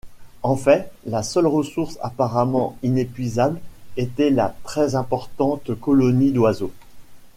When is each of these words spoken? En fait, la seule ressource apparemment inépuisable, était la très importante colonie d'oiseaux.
En 0.41 0.55
fait, 0.55 0.91
la 1.05 1.21
seule 1.21 1.45
ressource 1.45 1.99
apparemment 2.01 2.75
inépuisable, 2.81 3.61
était 3.97 4.31
la 4.31 4.55
très 4.63 4.95
importante 4.95 5.79
colonie 5.79 6.31
d'oiseaux. 6.31 6.71